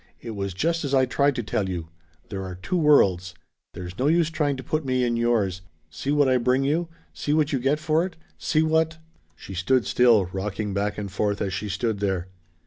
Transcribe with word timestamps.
It 0.19 0.31
was 0.31 0.55
just 0.55 0.83
as 0.83 0.95
I 0.95 1.05
tried 1.05 1.35
to 1.35 1.43
tell 1.43 1.69
you. 1.69 1.89
There 2.29 2.43
are 2.43 2.55
two 2.55 2.75
worlds. 2.75 3.35
There's 3.75 3.99
no 3.99 4.07
use 4.07 4.31
trying 4.31 4.57
to 4.57 4.63
put 4.63 4.83
me 4.83 5.03
in 5.03 5.15
yours. 5.15 5.61
See 5.91 6.11
what 6.11 6.27
I 6.27 6.37
bring 6.37 6.63
you! 6.63 6.87
See 7.13 7.33
what 7.33 7.53
you 7.53 7.59
get 7.59 7.77
for 7.77 8.03
it! 8.03 8.15
See 8.39 8.63
what" 8.63 8.97
She 9.35 9.53
stood 9.53 9.85
still, 9.85 10.25
rocking 10.33 10.73
back 10.73 10.97
and 10.97 11.11
forth 11.11 11.39
as 11.39 11.53
she 11.53 11.69
stood 11.69 11.99
there. 11.99 12.29